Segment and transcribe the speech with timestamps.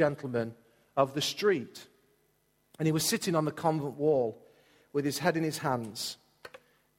[0.00, 0.54] gentleman
[0.96, 1.86] of the street.
[2.78, 4.42] And he was sitting on the convent wall
[4.94, 6.16] with his head in his hands.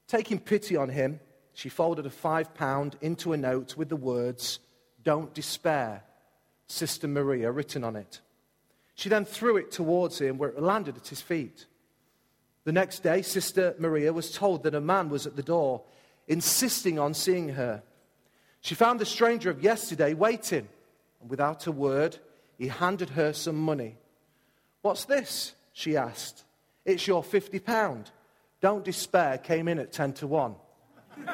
[0.07, 1.19] Taking pity on him,
[1.55, 4.59] she folded a five pound into a note with the words,
[5.03, 6.03] Don't despair,
[6.67, 8.21] Sister Maria, written on it.
[8.93, 11.65] She then threw it towards him where it landed at his feet.
[12.65, 15.81] The next day, Sister Maria was told that a man was at the door,
[16.27, 17.81] insisting on seeing her.
[18.61, 20.67] She found the stranger of yesterday waiting,
[21.19, 22.19] and without a word,
[22.61, 23.97] he handed her some money.
[24.83, 25.55] What's this?
[25.73, 26.43] she asked.
[26.85, 28.05] It's your £50.
[28.61, 30.55] Don't despair came in at 10 to 1.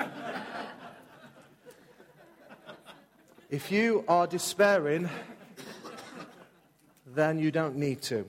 [3.50, 5.10] if you are despairing,
[7.08, 8.26] then you don't need to.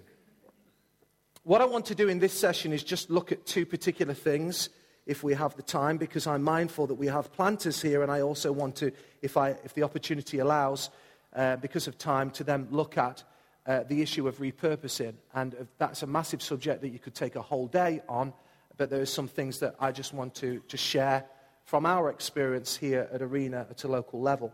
[1.44, 4.70] What I want to do in this session is just look at two particular things
[5.06, 8.22] if we have the time, because I'm mindful that we have planters here, and I
[8.22, 8.90] also want to,
[9.22, 10.90] if, I, if the opportunity allows,
[11.34, 13.24] uh, because of time, to then look at
[13.66, 15.14] uh, the issue of repurposing.
[15.34, 18.32] And uh, that's a massive subject that you could take a whole day on,
[18.76, 21.26] but there are some things that I just want to, to share
[21.64, 24.52] from our experience here at Arena at a local level.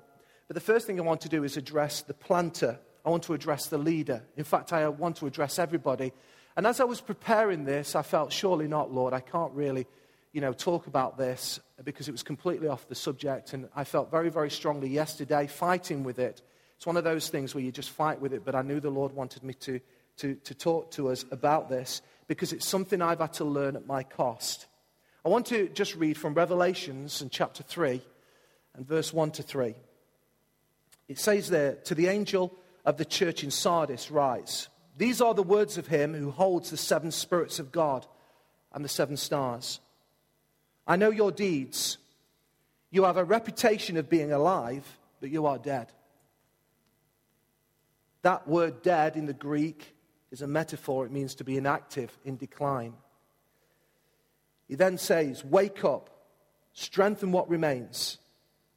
[0.49, 2.79] But the first thing I want to do is address the planter.
[3.05, 4.23] I want to address the leader.
[4.37, 6.13] In fact, I want to address everybody.
[6.57, 9.87] And as I was preparing this, I felt, surely not, Lord, I can't really
[10.33, 13.53] you know, talk about this because it was completely off the subject.
[13.53, 16.43] And I felt very, very strongly yesterday fighting with it.
[16.85, 18.91] It's one of those things where you just fight with it, but I knew the
[18.91, 19.81] Lord wanted me to,
[20.19, 23.87] to, to talk to us about this because it's something I've had to learn at
[23.87, 24.67] my cost.
[25.25, 28.03] I want to just read from Revelations in chapter 3
[28.75, 29.75] and verse 1 to 3.
[31.09, 32.55] It says there, To the angel
[32.85, 34.69] of the church in Sardis, rise.
[34.99, 38.07] These are the words of him who holds the seven spirits of God
[38.75, 39.81] and the seven stars.
[40.87, 41.97] I know your deeds.
[42.91, 45.91] You have a reputation of being alive, but you are dead.
[48.25, 49.95] That word dead in the Greek
[50.31, 51.05] is a metaphor.
[51.05, 52.95] It means to be inactive, in decline.
[54.67, 56.09] He then says, Wake up,
[56.73, 58.17] strengthen what remains,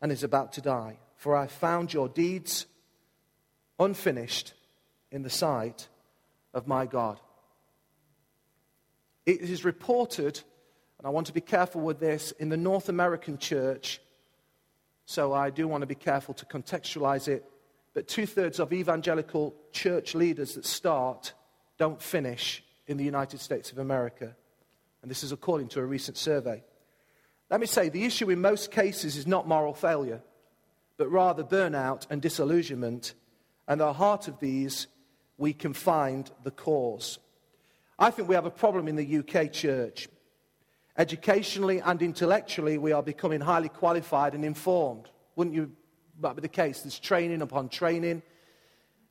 [0.01, 0.99] and is about to die.
[1.15, 2.65] For I found your deeds
[3.79, 4.53] unfinished
[5.11, 5.87] in the sight
[6.53, 7.17] of my God.
[9.25, 10.41] It is reported
[10.97, 14.01] and I want to be careful with this in the North American church,
[15.05, 17.45] so I do want to be careful to contextualize it.
[17.97, 21.33] But two thirds of evangelical church leaders that start
[21.79, 24.35] don't finish in the United States of America.
[25.01, 26.63] And this is according to a recent survey.
[27.49, 30.21] Let me say the issue in most cases is not moral failure,
[30.97, 33.15] but rather burnout and disillusionment.
[33.67, 34.85] And at the heart of these,
[35.39, 37.17] we can find the cause.
[37.97, 40.07] I think we have a problem in the UK church.
[40.95, 45.09] Educationally and intellectually, we are becoming highly qualified and informed.
[45.35, 45.71] Wouldn't you
[46.21, 46.81] that be the case?
[46.81, 48.21] There's training upon training.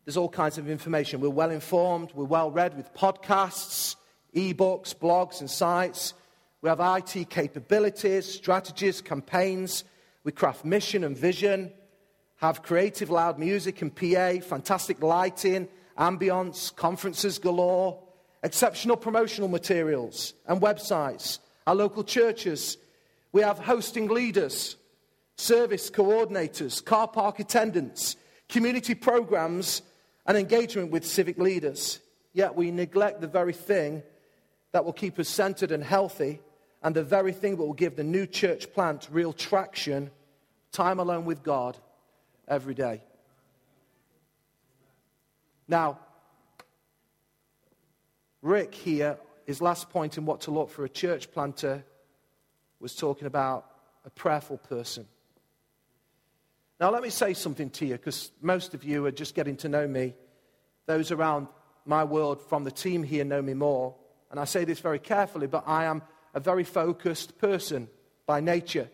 [0.05, 1.21] There's all kinds of information.
[1.21, 2.13] We're well informed.
[2.15, 3.97] We're well read with podcasts,
[4.33, 6.15] e-books, blogs, and sites.
[6.63, 9.85] We have IT capabilities, strategies, campaigns.
[10.27, 11.73] We craft mission and vision,
[12.39, 18.03] have creative loud music and PA, fantastic lighting, ambience, conferences galore,
[18.43, 22.77] exceptional promotional materials and websites, our local churches.
[23.31, 24.77] We have hosting leaders,
[25.37, 28.17] service coordinators, car park attendants,
[28.49, 29.83] community programs,
[30.27, 32.01] and engagement with civic leaders.
[32.33, 34.03] Yet we neglect the very thing
[34.73, 36.41] that will keep us centered and healthy,
[36.83, 40.11] and the very thing that will give the new church plant real traction
[40.73, 41.79] time alone with God
[42.47, 43.03] every day.
[45.69, 45.99] Now,
[48.43, 51.85] Rick here his last point in what to look for a church planter
[52.81, 53.71] was talking about
[54.05, 55.07] a prayerful person.
[56.79, 59.69] Now, let me say something to you because most of you are just getting to
[59.69, 60.15] know me.
[60.87, 61.49] Those around
[61.85, 63.95] my world from the team here know me more.
[64.31, 66.03] And I say this very carefully, but I am
[66.35, 67.89] a very focused person
[68.27, 68.89] by nature.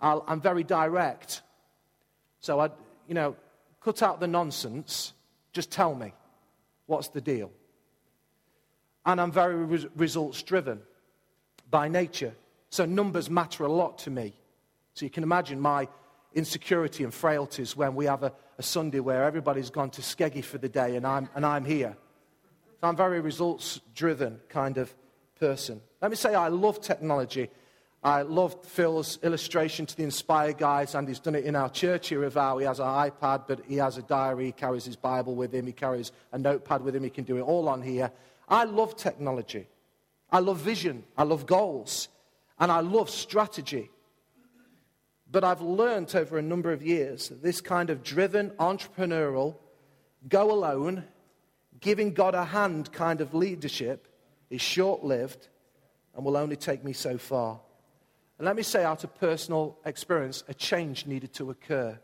[0.00, 1.42] i am very direct.
[2.40, 2.70] So, I,
[3.08, 3.34] you know,
[3.80, 5.12] cut out the nonsense.
[5.52, 6.12] Just tell me
[6.86, 7.50] what's the deal
[9.08, 10.82] and I'm very re- results driven
[11.70, 12.34] by nature.
[12.68, 14.34] So numbers matter a lot to me.
[14.92, 15.88] So you can imagine my
[16.38, 20.58] insecurity and frailties when we have a, a Sunday where everybody's gone to Skeggy for
[20.58, 21.96] the day and I'm, and I'm here.
[22.80, 24.94] So I'm very results driven kind of
[25.38, 25.80] person.
[26.00, 27.50] Let me say I love technology.
[28.02, 32.10] I love Phil's illustration to the Inspire guys, and he's done it in our church
[32.10, 32.60] here of our.
[32.60, 35.66] He has an iPad, but he has a diary, he carries his Bible with him,
[35.66, 38.12] he carries a notepad with him, he can do it all on here.
[38.48, 39.66] I love technology.
[40.30, 41.04] I love vision.
[41.16, 42.08] I love goals.
[42.60, 43.90] And I love strategy.
[45.30, 49.56] But I've learned over a number of years that this kind of driven, entrepreneurial,
[50.28, 51.04] go alone,
[51.80, 54.08] giving God a hand kind of leadership
[54.48, 55.48] is short lived
[56.14, 57.60] and will only take me so far.
[58.38, 61.98] And let me say, out of personal experience, a change needed to occur.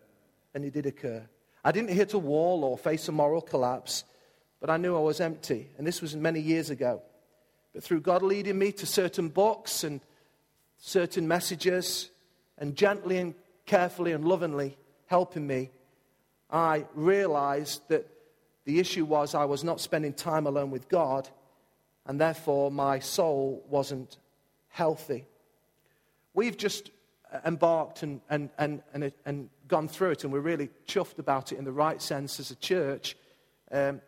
[0.52, 1.26] And it did occur.
[1.64, 4.04] I didn't hit a wall or face a moral collapse,
[4.60, 5.70] but I knew I was empty.
[5.78, 7.02] And this was many years ago.
[7.72, 10.00] But through God leading me to certain books and
[10.76, 12.10] certain messages,
[12.58, 13.34] and gently and
[13.66, 15.70] carefully and lovingly helping me,
[16.50, 18.08] I realized that
[18.64, 21.28] the issue was I was not spending time alone with God,
[22.06, 24.16] and therefore my soul wasn't
[24.68, 25.26] healthy.
[26.32, 26.90] We've just
[27.44, 31.58] embarked and, and, and, and, and gone through it, and we're really chuffed about it
[31.58, 33.16] in the right sense as a church.
[33.70, 34.00] Um,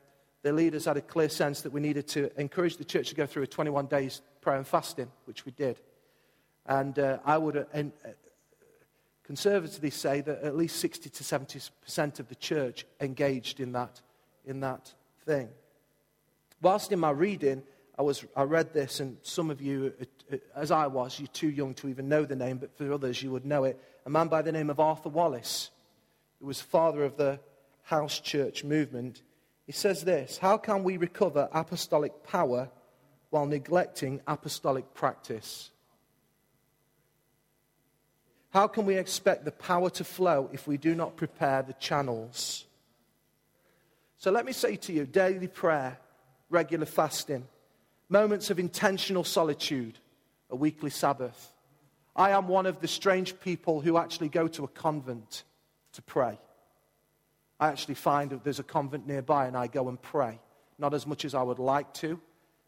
[0.42, 3.26] the leaders had a clear sense that we needed to encourage the church to go
[3.26, 5.80] through a 21 days prayer and fasting, which we did.
[6.66, 7.64] And uh, I would uh,
[9.26, 14.00] conservatively say that at least 60 to 70% of the church engaged in that,
[14.44, 14.94] in that
[15.24, 15.48] thing.
[16.62, 17.64] Whilst in my reading,
[17.98, 21.26] I, was, I read this, and some of you, uh, uh, as I was, you're
[21.28, 23.80] too young to even know the name, but for others, you would know it.
[24.06, 25.70] A man by the name of Arthur Wallis,
[26.38, 27.40] who was father of the
[27.82, 29.22] house church movement.
[29.66, 32.70] He says this How can we recover apostolic power
[33.30, 35.70] while neglecting apostolic practice?
[38.56, 42.64] How can we expect the power to flow if we do not prepare the channels?
[44.16, 45.98] So let me say to you daily prayer,
[46.48, 47.46] regular fasting,
[48.08, 49.98] moments of intentional solitude,
[50.48, 51.52] a weekly Sabbath.
[52.16, 55.44] I am one of the strange people who actually go to a convent
[55.92, 56.38] to pray.
[57.60, 60.40] I actually find that there's a convent nearby and I go and pray.
[60.78, 62.18] Not as much as I would like to,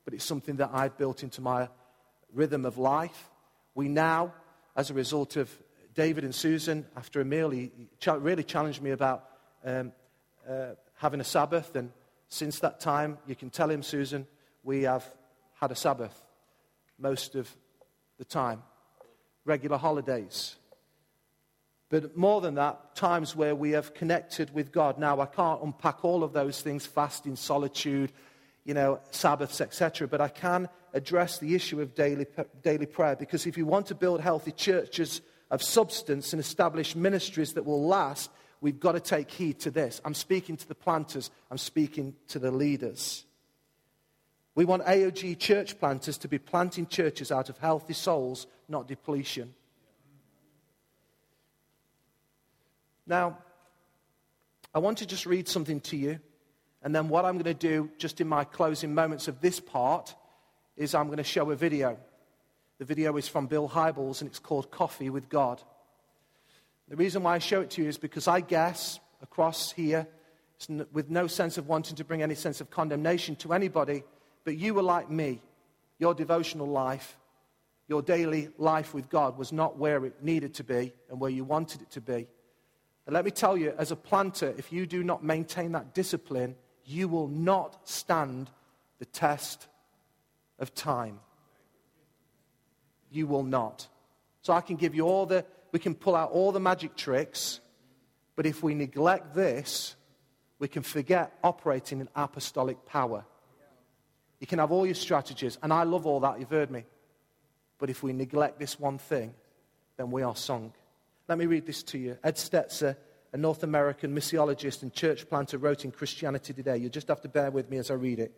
[0.05, 1.71] but it's something that I've built into my
[2.35, 3.31] rhythm of life.
[3.75, 4.35] We now,
[4.77, 5.49] as a result of
[5.99, 7.73] David and Susan, after a meal, he
[8.07, 9.25] really challenged me about
[9.65, 9.91] um,
[10.49, 11.75] uh, having a Sabbath.
[11.75, 11.91] And
[12.29, 14.25] since that time, you can tell him, Susan,
[14.63, 15.05] we have
[15.55, 16.17] had a Sabbath
[17.01, 17.53] most of
[18.17, 18.63] the time,
[19.45, 20.55] regular holidays.
[21.91, 25.01] But more than that, times where we have connected with God.
[25.01, 28.13] Now, I can't unpack all of those things fasting, solitude,
[28.65, 30.07] you know, Sabbaths, etc.
[30.07, 32.27] But I can address the issue of daily,
[32.63, 37.55] daily prayer because if you want to build healthy churches of substance and establish ministries
[37.55, 38.31] that will last,
[38.61, 40.01] we've got to take heed to this.
[40.05, 43.25] I'm speaking to the planters, I'm speaking to the leaders.
[44.55, 49.55] We want AOG church planters to be planting churches out of healthy souls, not depletion.
[53.07, 53.39] Now,
[54.75, 56.21] I want to just read something to you.
[56.83, 60.15] And then what I'm going to do, just in my closing moments of this part,
[60.77, 61.99] is I'm going to show a video.
[62.79, 65.61] The video is from Bill Hybels, and it's called Coffee with God.
[66.89, 70.07] The reason why I show it to you is because I guess across here,
[70.93, 74.05] with no sense of wanting to bring any sense of condemnation to anybody,
[74.45, 75.43] but you were like me.
[75.99, 77.19] Your devotional life,
[77.89, 81.43] your daily life with God was not where it needed to be and where you
[81.43, 82.29] wanted it to be.
[83.07, 86.55] And let me tell you, as a planter, if you do not maintain that discipline,
[86.85, 88.51] you will not stand
[89.01, 89.67] the test
[90.61, 91.19] of time.
[93.11, 93.89] You will not.
[94.43, 97.61] So I can give you all the, we can pull out all the magic tricks,
[98.37, 99.97] but if we neglect this,
[100.59, 103.25] we can forget operating in apostolic power.
[104.41, 106.85] You can have all your strategies, and I love all that, you've heard me.
[107.79, 109.35] But if we neglect this one thing,
[109.97, 110.75] then we are sunk.
[111.29, 112.17] Let me read this to you.
[112.25, 112.97] Ed Stetzer,
[113.33, 116.79] a North American missiologist and church planter, wrote in Christianity Today.
[116.79, 118.35] You just have to bear with me as I read it.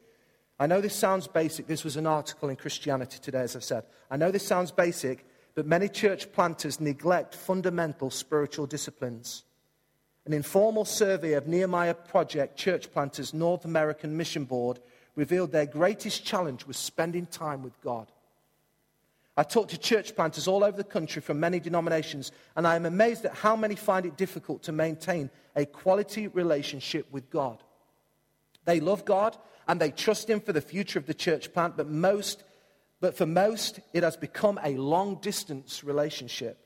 [0.61, 1.67] I know this sounds basic.
[1.67, 3.85] This was an article in Christianity Today, as I said.
[4.11, 9.45] I know this sounds basic, but many church planters neglect fundamental spiritual disciplines.
[10.27, 14.81] An informal survey of Nehemiah Project Church Planters North American Mission Board
[15.17, 18.13] revealed their greatest challenge was spending time with God.
[19.39, 22.85] I talk to church planters all over the country from many denominations, and I am
[22.85, 27.63] amazed at how many find it difficult to maintain a quality relationship with God.
[28.67, 29.39] They love God
[29.69, 32.45] and they trust Him for the future of the church plant, but, most,
[33.01, 36.59] but for most, it has become a long distance relationship.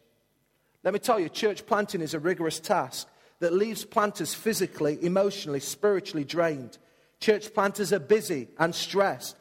[0.83, 3.09] Let me tell you, church planting is a rigorous task
[3.41, 6.79] that leaves planters physically, emotionally, spiritually drained.
[7.21, 9.37] Church planters are busy and stressed.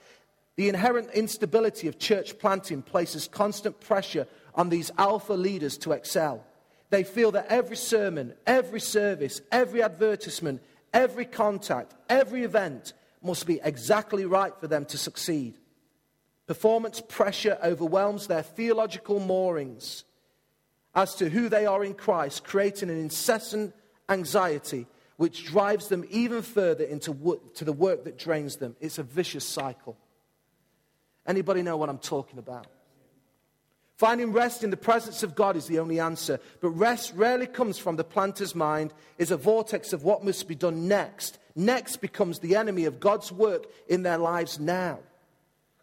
[0.56, 6.46] The inherent instability of church planting places constant pressure on these alpha leaders to excel.
[6.92, 10.62] They feel that every sermon, every service, every advertisement,
[10.94, 15.58] every contact, every event must be exactly right for them to succeed.
[16.46, 20.04] Performance pressure overwhelms their theological moorings
[20.94, 23.74] as to who they are in Christ, creating an incessant
[24.10, 24.86] anxiety
[25.18, 28.76] which drives them even further into to the work that drains them.
[28.82, 29.98] It's a vicious cycle.
[31.26, 32.68] Anybody know what I'm talking about?
[33.96, 37.78] Finding rest in the presence of God is the only answer, but rest rarely comes
[37.78, 41.38] from the planter's mind, is a vortex of what must be done next.
[41.56, 45.00] Next becomes the enemy of God's work in their lives now.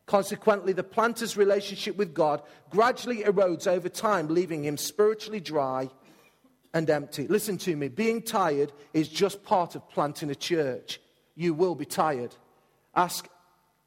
[0.06, 5.88] Consequently, the planter's relationship with God gradually erodes over time, leaving him spiritually dry
[6.74, 7.28] and empty.
[7.28, 11.00] Listen to me being tired is just part of planting a church.
[11.36, 12.34] You will be tired.
[12.94, 13.28] Ask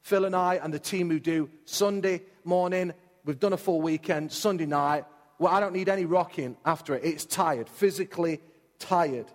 [0.01, 2.93] Phil and I and the team who do Sunday morning
[3.25, 5.05] We've done a full weekend, Sunday night.
[5.39, 7.05] Well, I don't need any rocking after it.
[7.05, 8.41] It's tired, physically
[8.79, 9.27] tired.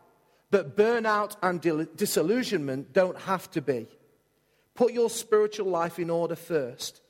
[0.51, 1.61] But burnout and
[1.97, 3.87] disillusionment don't have to be.
[4.75, 7.01] Put your spiritual life in order first,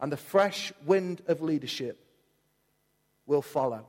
[0.00, 2.02] and the fresh wind of leadership
[3.26, 3.86] will follow.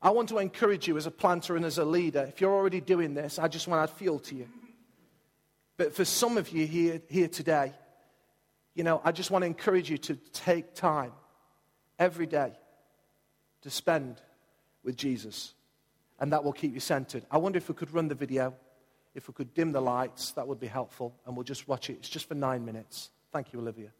[0.00, 2.26] I want to encourage you as a planter and as a leader.
[2.28, 4.48] If you're already doing this, I just want to add fuel to you.
[5.76, 7.72] But for some of you here, here today,
[8.74, 11.12] you know, I just want to encourage you to take time
[11.98, 12.52] every day
[13.62, 14.20] to spend
[14.84, 15.54] with Jesus.
[16.20, 17.24] And that will keep you centered.
[17.30, 18.54] I wonder if we could run the video,
[19.14, 21.14] if we could dim the lights, that would be helpful.
[21.26, 21.94] And we'll just watch it.
[21.94, 23.10] It's just for nine minutes.
[23.32, 23.90] Thank you, Olivia.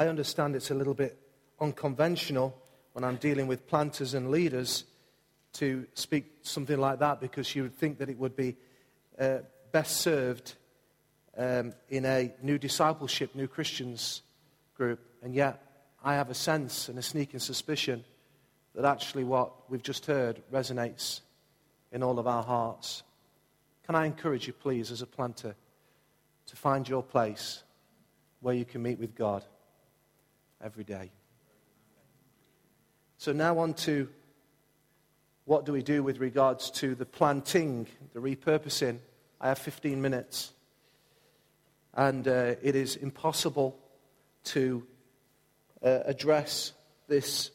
[0.00, 1.18] I understand it's a little bit
[1.60, 2.56] unconventional
[2.94, 4.84] when I'm dealing with planters and leaders
[5.54, 8.56] to speak something like that because you would think that it would be
[9.18, 9.40] uh,
[9.72, 10.54] best served
[11.36, 14.22] um, in a new discipleship, new Christians
[14.74, 15.00] group.
[15.22, 15.62] And yet,
[16.02, 18.02] I have a sense and a sneaking suspicion
[18.74, 21.20] that actually what we've just heard resonates
[21.92, 23.02] in all of our hearts.
[23.84, 25.56] Can I encourage you, please, as a planter,
[26.46, 27.62] to find your place
[28.40, 29.44] where you can meet with God
[30.62, 31.10] every day?
[33.18, 34.08] So, now on to
[35.44, 38.98] what do we do with regards to the planting, the repurposing.
[39.40, 40.52] I have 15 minutes.
[41.94, 43.76] And uh, it is impossible
[44.44, 44.86] to
[45.82, 46.72] uh, address
[47.08, 47.50] this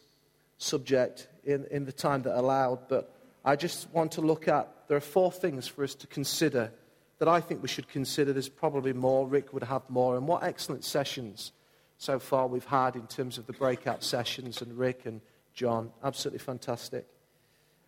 [0.58, 3.16] subject in, in the time that allowed, but
[3.46, 6.72] I just want to look at there are four things for us to consider
[7.20, 8.34] that I think we should consider.
[8.34, 9.26] There's probably more.
[9.26, 10.18] Rick would have more.
[10.18, 11.52] And what excellent sessions
[11.98, 15.22] so far we've had in terms of the breakout sessions, and Rick and
[15.54, 15.92] John.
[16.04, 17.08] Absolutely fantastic.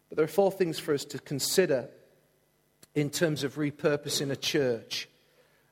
[0.10, 1.90] But there are four things for us to consider
[2.96, 5.10] in terms of repurposing a church.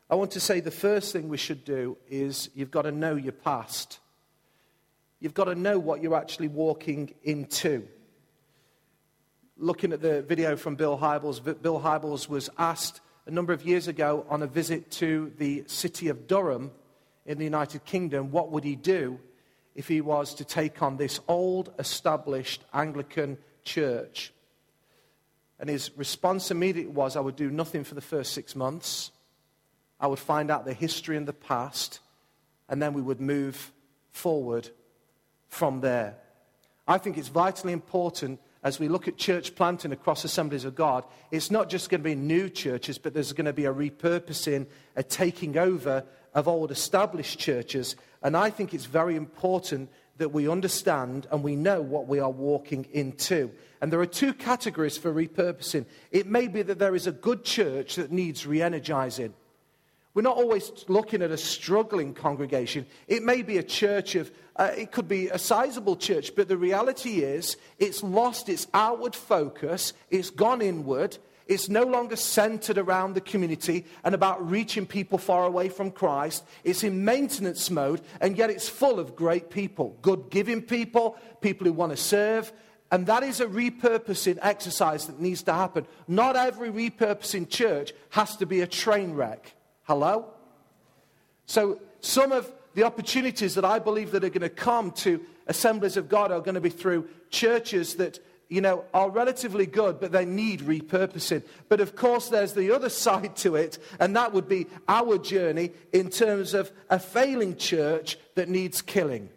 [0.09, 3.15] I want to say the first thing we should do is you've got to know
[3.15, 3.99] your past.
[5.19, 7.87] You've got to know what you're actually walking into.
[9.57, 13.87] Looking at the video from Bill Hybels, Bill Hybels was asked a number of years
[13.87, 16.71] ago on a visit to the city of Durham
[17.25, 19.19] in the United Kingdom, what would he do
[19.73, 24.31] if he was to take on this old, established Anglican church?
[25.59, 29.11] And his response immediately was, I would do nothing for the first six months.
[29.99, 31.99] I would find out the history and the past,
[32.67, 33.71] and then we would move
[34.11, 34.69] forward
[35.47, 36.17] from there.
[36.87, 41.05] I think it's vitally important as we look at church planting across assemblies of God,
[41.29, 44.65] it's not just going to be new churches, but there's going to be a repurposing,
[44.95, 46.03] a taking over
[46.35, 47.95] of old established churches.
[48.21, 52.29] And I think it's very important that we understand and we know what we are
[52.29, 53.51] walking into.
[53.81, 55.85] And there are two categories for repurposing.
[56.11, 59.33] It may be that there is a good church that needs re energizing.
[60.13, 62.85] We're not always looking at a struggling congregation.
[63.07, 66.55] It may be a church of, uh, it could be a sizable church, but the
[66.55, 73.13] reality is it's lost its outward focus, it's gone inward, it's no longer centered around
[73.13, 76.43] the community and about reaching people far away from Christ.
[76.63, 81.67] It's in maintenance mode, and yet it's full of great people, good giving people, people
[81.67, 82.51] who want to serve.
[82.91, 85.85] And that is a repurposing exercise that needs to happen.
[86.07, 89.53] Not every repurposing church has to be a train wreck.
[89.83, 90.31] Hello?
[91.45, 95.97] So some of the opportunities that I believe that are going to come to assemblies
[95.97, 100.11] of God are going to be through churches that you know, are relatively good, but
[100.11, 101.43] they need repurposing.
[101.67, 105.71] But of course, there's the other side to it, and that would be our journey
[105.93, 109.29] in terms of a failing church that needs killing.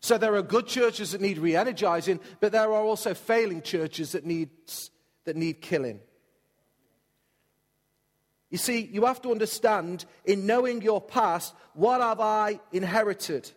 [0.00, 4.12] So there are good churches that need re energizing, but there are also failing churches
[4.12, 4.50] that need,
[5.24, 6.00] that need killing.
[8.50, 13.50] You see, you have to understand in knowing your past, what have I inherited?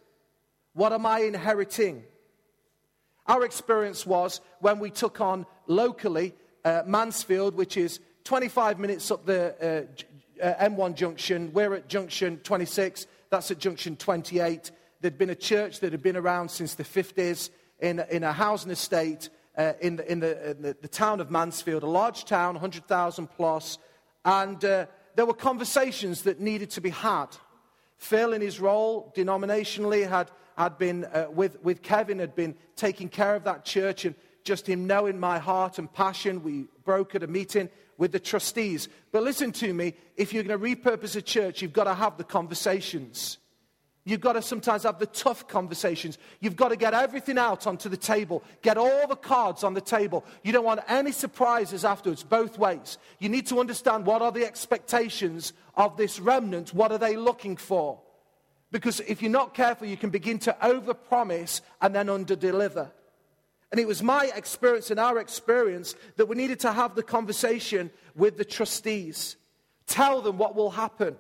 [0.74, 2.04] What am I inheriting?
[3.28, 6.34] Our experience was when we took on locally
[6.64, 9.88] uh, Mansfield, which is 25 minutes up the
[10.42, 11.52] uh, uh, M1 junction.
[11.54, 14.72] We're at junction 26, that's at junction 28.
[15.02, 18.72] There'd been a church that had been around since the 50s in, in a housing
[18.72, 22.56] estate uh, in, the, in, the, in the, the town of Mansfield, a large town,
[22.56, 23.78] 100,000 plus.
[24.24, 27.28] And uh, there were conversations that needed to be had.
[27.98, 33.10] Phil, in his role denominationally, had, had been uh, with, with Kevin, had been taking
[33.10, 34.06] care of that church.
[34.06, 38.20] And just him knowing my heart and passion, we broke at a meeting with the
[38.20, 38.88] trustees.
[39.12, 42.18] But listen to me if you're going to repurpose a church, you've got to have
[42.18, 43.40] the conversations.
[44.08, 46.20] You've got to sometimes have the tough conversations.
[46.40, 48.44] You've got to get everything out onto the table.
[48.62, 50.24] Get all the cards on the table.
[50.44, 53.00] You don't want any surprises afterwards, both ways.
[53.18, 56.72] You need to understand what are the expectations of this remnant.
[56.72, 58.00] What are they looking for?
[58.72, 62.92] Because if you're not careful, you can begin to overpromise and then underdeliver.
[63.72, 67.92] And it was my experience and our experience that we needed to have the conversation
[68.16, 69.38] with the trustees.
[69.88, 71.18] Tell them what will happen.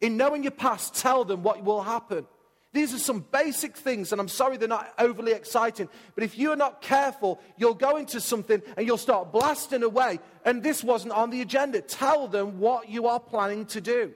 [0.00, 2.26] In knowing your past, tell them what will happen.
[2.72, 6.56] These are some basic things, and I'm sorry they're not overly exciting, but if you're
[6.56, 11.30] not careful, you'll go into something and you'll start blasting away, and this wasn't on
[11.30, 11.80] the agenda.
[11.80, 14.12] Tell them what you are planning to do.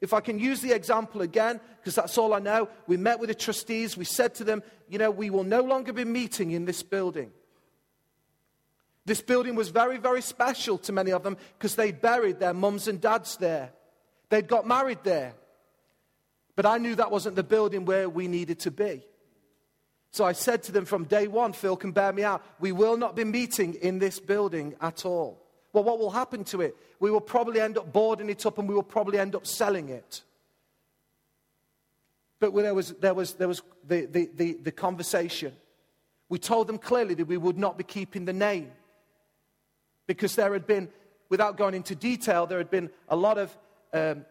[0.00, 3.28] If I can use the example again, because that's all I know, we met with
[3.28, 6.64] the trustees, we said to them, you know, we will no longer be meeting in
[6.64, 7.32] this building.
[9.06, 12.88] This building was very, very special to many of them because they buried their mums
[12.88, 13.70] and dads there.
[14.28, 15.34] They'd got married there.
[16.56, 19.02] But I knew that wasn't the building where we needed to be.
[20.10, 22.96] So I said to them from day one, Phil can bear me out, we will
[22.96, 25.45] not be meeting in this building at all.
[25.76, 26.74] Well, what will happen to it?
[27.00, 29.90] We will probably end up boarding it up and we will probably end up selling
[29.90, 30.22] it.
[32.40, 35.52] But there was, there was, there was the, the, the, the conversation.
[36.30, 38.70] We told them clearly that we would not be keeping the name
[40.06, 40.88] because there had been,
[41.28, 43.54] without going into detail, there had been a lot of
[43.92, 44.24] um,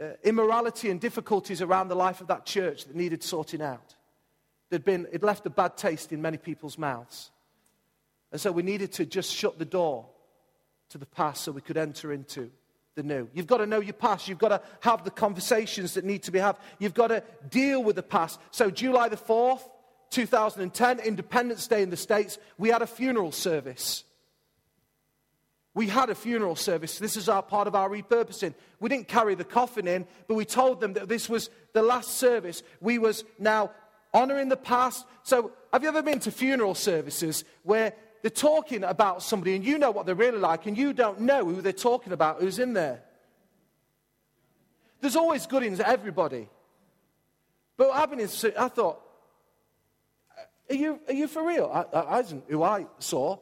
[0.00, 3.96] uh, immorality and difficulties around the life of that church that needed sorting out.
[4.70, 7.32] There'd been, it left a bad taste in many people's mouths.
[8.30, 10.06] And so we needed to just shut the door
[10.90, 12.50] to the past so we could enter into
[12.94, 13.28] the new.
[13.32, 14.28] You've got to know your past.
[14.28, 16.56] You've got to have the conversations that need to be had.
[16.78, 18.40] You've got to deal with the past.
[18.50, 19.62] So, July the 4th,
[20.10, 24.04] 2010, Independence Day in the States, we had a funeral service.
[25.74, 26.98] We had a funeral service.
[26.98, 28.54] This is our part of our repurposing.
[28.80, 32.16] We didn't carry the coffin in, but we told them that this was the last
[32.18, 32.64] service.
[32.80, 33.70] We was now
[34.12, 35.06] honoring the past.
[35.22, 37.92] So, have you ever been to funeral services where
[38.22, 41.44] they're talking about somebody and you know what they're really like and you don't know
[41.44, 43.02] who they're talking about who's in there?
[45.00, 46.48] There's always good in everybody.
[47.76, 49.00] But what happened is, I thought,
[50.68, 51.70] are you, are you for real?
[51.72, 53.38] I, I, who I saw.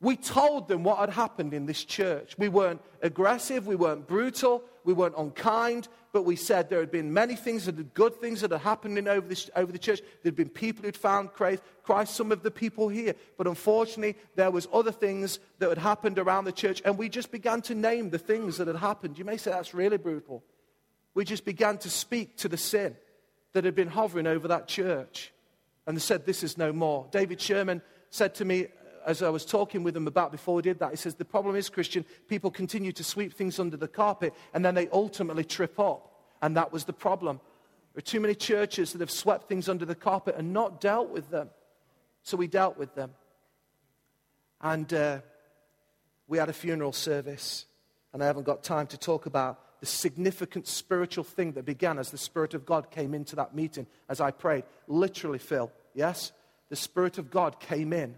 [0.00, 2.36] We told them what had happened in this church.
[2.38, 7.12] We weren't aggressive, we weren't brutal, we weren't unkind, but we said there had been
[7.12, 10.00] many things, that good things that had happened in over, this, over the church.
[10.22, 11.62] There had been people who'd found Christ,
[12.06, 13.14] some of the people here.
[13.36, 17.32] But unfortunately, there was other things that had happened around the church, and we just
[17.32, 19.18] began to name the things that had happened.
[19.18, 20.44] You may say that's really brutal.
[21.14, 22.96] We just began to speak to the sin
[23.52, 25.32] that had been hovering over that church.
[25.88, 27.08] And said, This is no more.
[27.10, 27.80] David Sherman
[28.10, 28.66] said to me
[29.06, 31.56] as I was talking with him about before we did that, he says, The problem
[31.56, 35.78] is, Kristian, people continue to sweep things under the carpet and then they ultimately trip
[35.78, 36.12] up.
[36.40, 37.40] And that was the problem.
[37.94, 41.10] There are too many churches that have swept things under the carpet and not dealt
[41.10, 41.50] with them.
[42.22, 43.10] So we dealt with them.
[44.60, 45.20] And uh,
[46.28, 47.66] we had a funeral service.
[48.12, 52.10] And I haven't got time to talk about the significant spiritual thing that began as
[52.10, 54.64] the Spirit of God came into that meeting as I prayed.
[54.86, 56.32] Literally, Phil, yes?
[56.68, 58.16] The Spirit of God came in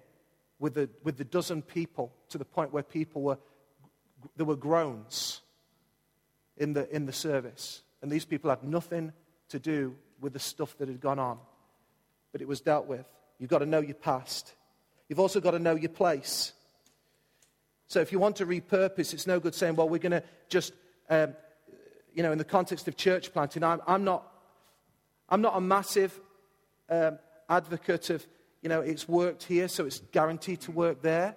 [0.60, 3.38] with the, with the dozen people to the point where people were,
[4.36, 5.40] there were groans
[6.58, 7.82] in the, in the service.
[8.02, 9.12] And these people had nothing
[9.48, 11.38] to do with the stuff that had gone on.
[12.30, 13.06] But it was dealt with.
[13.38, 14.54] You've got to know your past.
[15.08, 16.52] You've also got to know your place.
[17.88, 20.74] So if you want to repurpose, it's no good saying, well, we're going to just,
[21.08, 21.34] um,
[22.14, 24.30] you know, in the context of church planting, I'm, I'm, not,
[25.28, 26.20] I'm not a massive
[26.90, 27.18] um,
[27.48, 28.26] advocate of
[28.62, 31.36] you know, it's worked here, so it's guaranteed to work there.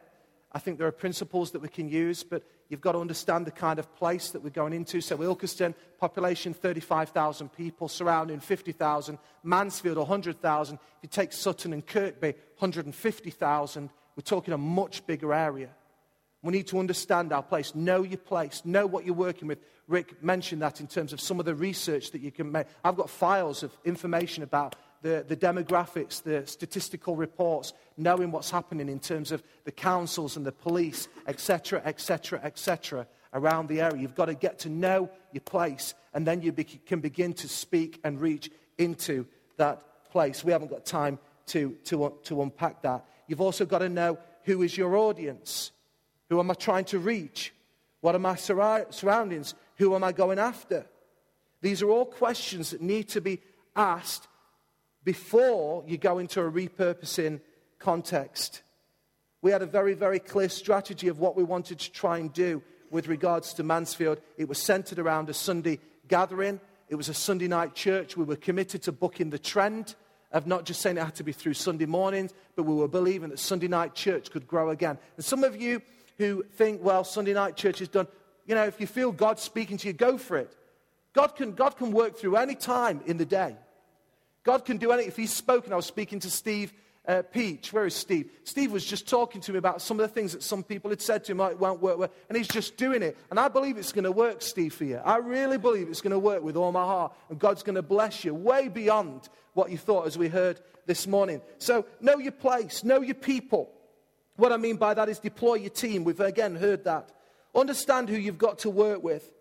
[0.51, 3.51] I think there are principles that we can use, but you've got to understand the
[3.51, 5.01] kind of place that we're going into.
[5.01, 9.17] So, Ilkeston, population 35,000 people, surrounding 50,000.
[9.43, 10.75] Mansfield, 100,000.
[10.75, 13.89] If you take Sutton and Kirkby, 150,000.
[14.15, 15.69] We're talking a much bigger area.
[16.43, 19.59] We need to understand our place, know your place, know what you're working with.
[19.87, 22.67] Rick mentioned that in terms of some of the research that you can make.
[22.83, 28.87] I've got files of information about the, the demographics, the statistical reports, knowing what's happening
[28.87, 34.01] in terms of the councils and the police, etc., etc., etc., around the area.
[34.01, 37.49] You've got to get to know your place, and then you be, can begin to
[37.49, 40.43] speak and reach into that place.
[40.43, 43.05] We haven't got time to, to, to unpack that.
[43.27, 45.71] You've also got to know who is your audience.
[46.29, 47.53] Who am I trying to reach?
[47.99, 49.53] What are my surroundings?
[49.77, 50.85] Who am I going after?
[51.61, 53.41] These are all questions that need to be
[53.75, 54.27] asked
[55.03, 57.41] before you go into a repurposing
[57.79, 58.61] context.
[59.41, 62.61] We had a very, very clear strategy of what we wanted to try and do
[62.89, 64.21] with regards to Mansfield.
[64.37, 68.15] It was centered around a Sunday gathering, it was a Sunday night church.
[68.15, 69.95] We were committed to booking the trend
[70.31, 73.29] of not just saying it had to be through Sunday mornings, but we were believing
[73.29, 74.97] that Sunday night church could grow again.
[75.15, 75.81] And some of you
[76.17, 78.07] who think, well, Sunday night church is done,
[78.45, 80.55] you know, if you feel God speaking to you, go for it.
[81.13, 83.55] God can, God can work through any time in the day.
[84.43, 85.09] God can do anything.
[85.09, 86.73] If He's spoken, I was speaking to Steve
[87.07, 87.73] uh, Peach.
[87.73, 88.31] Where is Steve?
[88.43, 91.01] Steve was just talking to me about some of the things that some people had
[91.01, 93.17] said to him, oh, it won't work, and he's just doing it.
[93.29, 94.97] And I believe it's going to work, Steve, for you.
[94.97, 97.81] I really believe it's going to work with all my heart, and God's going to
[97.81, 101.41] bless you way beyond what you thought, as we heard this morning.
[101.59, 103.69] So, know your place, know your people.
[104.35, 106.03] What I mean by that is deploy your team.
[106.03, 107.11] We've again heard that.
[107.53, 109.31] Understand who you've got to work with.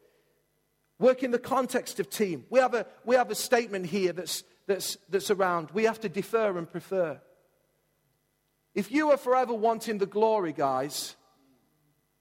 [0.99, 2.45] Work in the context of team.
[2.51, 5.71] We have a, we have a statement here that's that's, that's around.
[5.73, 7.21] We have to defer and prefer.
[8.75, 11.15] If you are forever wanting the glory, guys,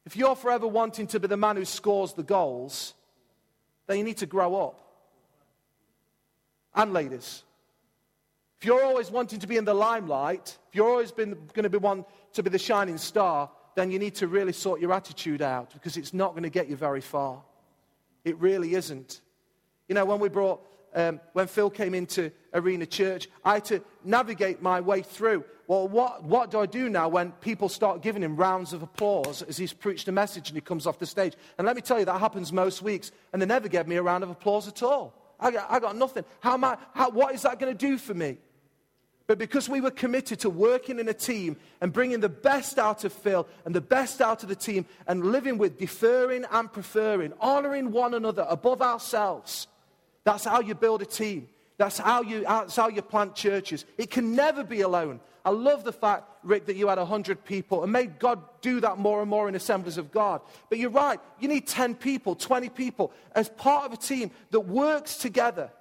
[0.06, 2.94] if you're forever wanting to be the man who scores the goals,
[3.88, 4.80] then you need to grow up.
[6.74, 7.44] and ladies.
[8.60, 11.70] If you're always wanting to be in the limelight, if you're always been, going to
[11.70, 15.42] be one to be the shining star, then you need to really sort your attitude
[15.42, 17.42] out because it's not going to get you very far.
[18.24, 19.22] It really isn't.
[19.88, 23.82] You know, when we brought, um, when Phil came into Arena Church, I had to
[24.04, 25.46] navigate my way through.
[25.68, 29.42] Well, what, what do I do now when people start giving him rounds of applause
[29.42, 31.34] as he's preached a message and he comes off the stage?
[31.58, 34.04] And let me tell you, that happens most weeks, and they never give me a
[34.04, 35.14] round of applause at all.
[35.40, 36.26] I got, I got nothing.
[36.42, 38.38] How am I, how, what is that going to do for me?
[39.28, 43.06] But because we were committed to working in a team and bringing the best out
[43.06, 47.32] of Phil and the best out of the team and living with deferring and preferring,
[47.40, 49.68] honoring one another above ourselves,
[50.24, 51.48] that's how you build a team.
[51.78, 53.86] That's how you, that's how you plant churches.
[53.98, 55.20] It can never be alone.
[55.44, 59.00] I love the fact, Rick, that you had 100 people, and made God do that
[59.00, 60.42] more and more in assemblies of God.
[60.70, 64.60] But you're right, you need 10 people, 20 people as part of a team that
[64.60, 65.72] works together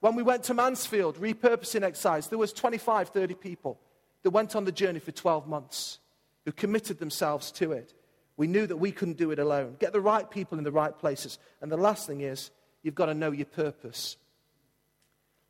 [0.00, 3.78] when we went to Mansfield, repurposing exercise, there was 25, 30 people
[4.22, 5.98] that went on the journey for 12 months,
[6.44, 7.94] who committed themselves to it.
[8.36, 9.76] We knew that we couldn't do it alone.
[9.78, 11.38] Get the right people in the right places.
[11.60, 12.50] And the last thing is,
[12.82, 14.16] you've got to know your purpose.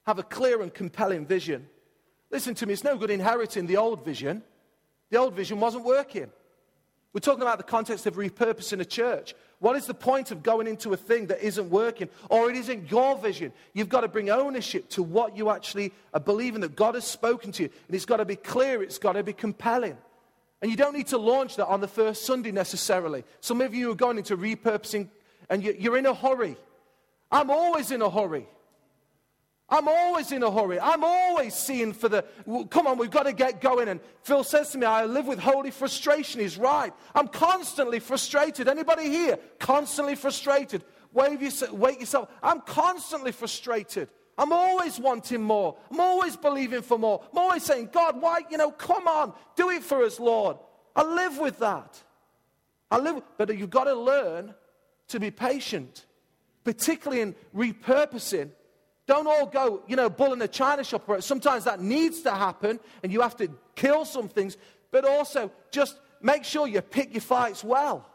[0.06, 1.68] Have a clear and compelling vision.
[2.30, 4.42] Listen to me, it's no good inheriting the old vision.
[5.10, 6.30] The old vision wasn't working.
[7.12, 9.34] We're talking about the context of repurposing a church.
[9.58, 12.90] What is the point of going into a thing that isn't working or it isn't
[12.90, 13.52] your vision?
[13.72, 17.50] You've got to bring ownership to what you actually are believing that God has spoken
[17.52, 17.70] to you.
[17.88, 19.98] And it's got to be clear, it's got to be compelling.
[20.62, 23.24] And you don't need to launch that on the first Sunday necessarily.
[23.40, 25.08] Some of you are going into repurposing
[25.48, 26.56] and you're in a hurry.
[27.30, 28.46] I'm always in a hurry.
[29.68, 30.80] I'm always in a hurry.
[30.80, 32.24] I'm always seeing for the,
[32.70, 33.88] come on, we've got to get going.
[33.88, 36.40] And Phil says to me, I live with holy frustration.
[36.40, 36.92] He's right.
[37.14, 38.66] I'm constantly frustrated.
[38.66, 39.38] Anybody here?
[39.60, 40.82] Constantly frustrated.
[41.12, 42.28] Wave yourself, wake yourself.
[42.42, 44.08] I'm constantly frustrated.
[44.36, 45.76] I'm always wanting more.
[45.90, 47.22] I'm always believing for more.
[47.30, 50.56] I'm always saying, God, why, you know, come on, do it for us, Lord.
[50.96, 52.02] I live with that.
[52.90, 54.54] I live, but you've got to learn
[55.08, 56.06] to be patient,
[56.64, 58.50] particularly in repurposing
[59.10, 61.10] don't all go, you know, bull in a china shop.
[61.20, 64.56] Sometimes that needs to happen and you have to kill some things,
[64.92, 68.06] but also just make sure you pick your fights well.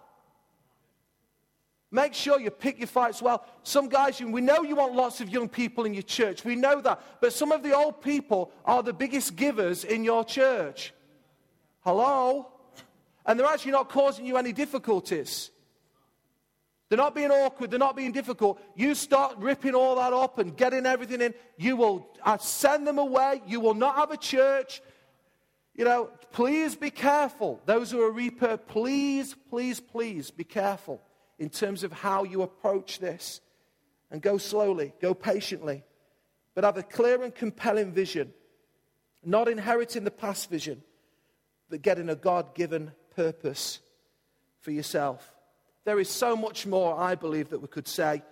[1.92, 3.46] Make sure you pick your fights well.
[3.64, 6.46] Some guys, we know you want lots of young people in your church.
[6.46, 7.02] We know that.
[7.20, 10.94] But some of the old people are the biggest givers in your church.
[11.82, 12.48] Hello?
[13.26, 15.52] And they're actually not causing you any difficulties.
[16.90, 17.72] They're not being awkward.
[17.72, 18.62] They're not being difficult.
[18.76, 21.34] You start ripping all that up and getting everything in.
[21.58, 23.42] You will uh, send them away.
[23.48, 24.82] You will not have a church.
[25.74, 27.60] You know, please be careful.
[27.66, 31.02] Those who are reaper, please, please, please be careful
[31.40, 33.42] in terms of how you approach this.
[34.12, 35.84] And go slowly, go patiently,
[36.54, 38.32] but have a clear and compelling vision.
[39.24, 40.84] Not inheriting the past vision,
[41.70, 43.80] but getting a God given purpose
[44.62, 45.35] for yourself.
[45.86, 48.24] There is so much more, I believe, that we could say.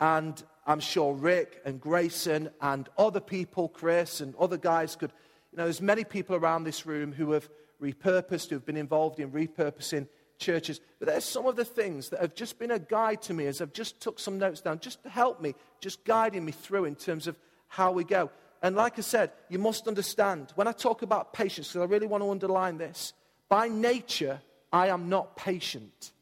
[0.00, 5.12] And I'm sure Rick and Grayson and other people, Chris and other guys could,
[5.52, 7.48] you know, there's many people around this room who have
[7.80, 10.80] repurposed, who've been involved in repurposing churches.
[10.98, 13.60] But there's some of the things that have just been a guide to me as
[13.60, 16.96] I've just took some notes down, just to help me, just guiding me through in
[16.96, 17.36] terms of
[17.68, 18.30] how we go.
[18.62, 22.06] And like I said, you must understand, when I talk about patience, because I really
[22.06, 23.12] want to underline this,
[23.50, 24.40] by nature,
[24.72, 26.12] I am not patient.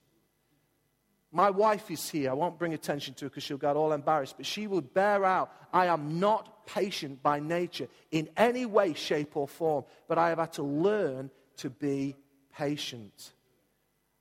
[1.34, 2.30] My wife is here.
[2.30, 5.24] I won't bring attention to her because she'll get all embarrassed, but she will bear
[5.24, 5.50] out.
[5.72, 10.38] I am not patient by nature in any way, shape, or form, but I have
[10.38, 12.16] had to learn to be
[12.54, 13.32] patient.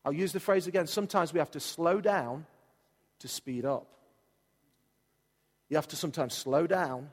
[0.06, 0.88] I'll use the phrase again.
[0.88, 2.46] Sometimes we have to slow down
[3.20, 3.88] to speed up.
[5.68, 7.10] You have to sometimes slow down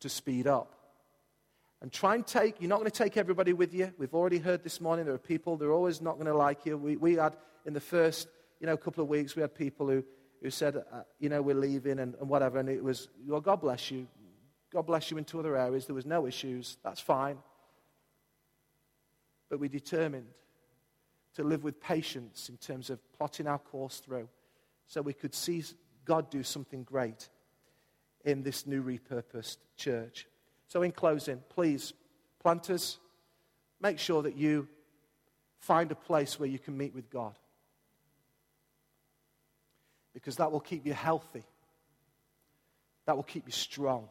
[0.00, 0.74] to speed up.
[1.82, 3.92] And try and take, you're not going to take everybody with you.
[3.98, 6.76] We've already heard this morning there are people, they're always not going to like you.
[6.78, 7.36] We, we had
[7.66, 8.28] in the first
[8.60, 10.02] you know, a couple of weeks, we had people who,
[10.42, 12.58] who said, uh, you know, we're leaving and, and whatever.
[12.58, 14.06] And it was, well, God bless you.
[14.72, 15.86] God bless you into other areas.
[15.86, 16.76] There was no issues.
[16.82, 17.38] That's fine.
[19.48, 20.26] But we determined
[21.34, 24.28] to live with patience in terms of plotting our course through
[24.86, 25.62] so we could see
[26.04, 27.28] God do something great
[28.24, 30.26] in this new repurposed church.
[30.66, 31.92] So, in closing, please,
[32.40, 32.98] planters,
[33.80, 34.68] make sure that you
[35.60, 37.38] find a place where you can meet with God
[40.14, 41.44] because that will keep you healthy.
[43.06, 44.08] That will keep you strong.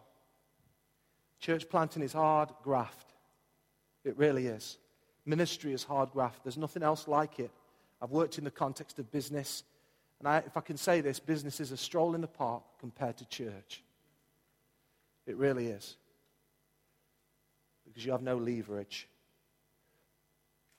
[1.40, 3.14] Church planting is hard graft.
[4.04, 4.78] It really is.
[5.26, 6.44] Ministry is hard graft.
[6.44, 7.52] There's nothing else like it.
[8.02, 9.64] I've worked in the context of business,
[10.20, 13.18] and I, if I can say this, business is a stroll in the park compared
[13.18, 13.84] to church.
[15.26, 15.98] It really is.
[17.86, 19.08] Because you have no leverage.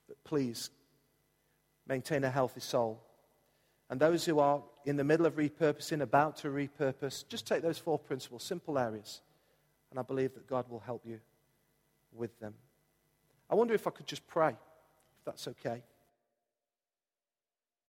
[0.08, 0.70] But please,
[1.86, 3.02] maintain a healthy soul.
[3.90, 7.78] And those who are in the middle of repurposing, about to repurpose, just take those
[7.78, 9.22] four principles, simple areas.
[9.90, 11.20] And I believe that God will help you
[12.12, 12.54] with them.
[13.48, 15.82] I wonder if I could just pray, if that's okay.